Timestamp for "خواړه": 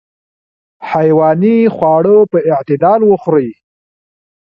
1.75-2.17